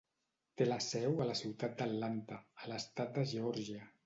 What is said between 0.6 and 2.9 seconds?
Té la seu a la ciutat d'Atlanta, a